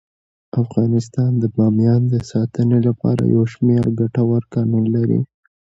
افغانستان 0.61 1.31
د 1.41 1.43
بامیان 1.55 2.01
د 2.13 2.15
ساتنې 2.31 2.79
لپاره 2.87 3.23
یو 3.35 3.43
شمیر 3.53 3.83
ګټور 3.99 4.41
قوانین 4.53 4.85
لري. 4.95 5.19